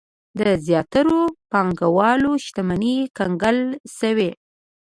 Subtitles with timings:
[0.39, 1.21] د زیاترو
[1.51, 3.59] پانګوالو شتمنۍ کنګل
[3.97, 4.29] شوې.